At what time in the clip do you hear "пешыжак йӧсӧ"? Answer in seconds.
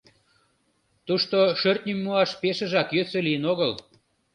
2.41-3.19